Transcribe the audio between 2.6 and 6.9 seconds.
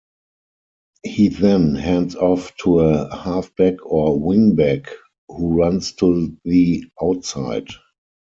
to a halfback or wingback, who runs to the